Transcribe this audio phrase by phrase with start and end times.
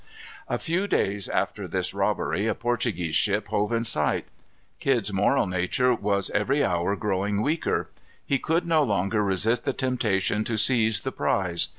[0.47, 4.25] A few days after this robbery a Portuguese ship hove in sight.
[4.79, 7.91] Kidd's moral nature was every hour growing weaker.
[8.25, 11.67] He could no longer resist the temptation to seize the prize.